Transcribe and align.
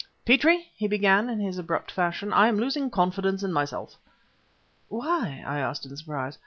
"Petrie," 0.25 0.71
he 0.75 0.87
began 0.87 1.29
in 1.29 1.39
his 1.39 1.59
abrupt 1.59 1.91
fashion, 1.91 2.33
"I 2.33 2.47
am 2.47 2.57
losing 2.57 2.89
confidence 2.89 3.43
in 3.43 3.53
myself." 3.53 3.97
"Why?" 4.89 5.43
I 5.45 5.59
asked 5.59 5.85
in 5.85 5.95
surprise. 5.95 6.39